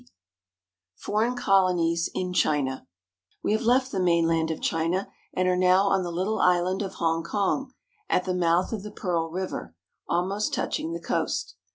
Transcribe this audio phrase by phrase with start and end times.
[0.01, 0.15] 23.
[1.03, 2.87] FOREIGN COLONIES IN CHINA
[3.43, 6.93] WE have left the mainland of China and are now on the little island of
[6.95, 7.71] Hongkong,
[8.09, 9.75] at the mouth of the Pearl River,
[10.09, 11.53] almost touching the coast.